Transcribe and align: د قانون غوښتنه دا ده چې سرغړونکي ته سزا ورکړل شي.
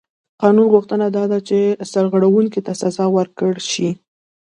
د 0.03 0.03
قانون 0.41 0.67
غوښتنه 0.73 1.05
دا 1.17 1.23
ده 1.31 1.39
چې 1.47 1.57
سرغړونکي 1.91 2.59
ته 2.65 2.71
سزا 2.81 3.05
ورکړل 3.17 3.59
شي. 3.71 3.89